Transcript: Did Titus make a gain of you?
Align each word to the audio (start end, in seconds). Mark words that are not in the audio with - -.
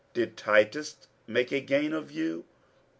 Did 0.15 0.35
Titus 0.35 0.95
make 1.27 1.51
a 1.51 1.59
gain 1.61 1.93
of 1.93 2.09
you? 2.09 2.45